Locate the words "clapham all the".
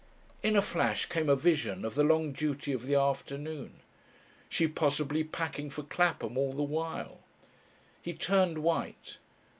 5.83-6.63